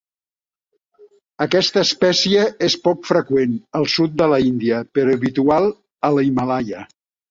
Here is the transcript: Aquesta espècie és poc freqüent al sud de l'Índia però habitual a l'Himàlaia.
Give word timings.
Aquesta 1.45 1.83
espècie 1.89 2.47
és 2.69 2.77
poc 2.89 3.07
freqüent 3.11 3.55
al 3.83 3.89
sud 3.99 4.19
de 4.25 4.33
l'Índia 4.35 4.85
però 4.99 5.19
habitual 5.23 5.75
a 6.13 6.17
l'Himàlaia. 6.21 6.87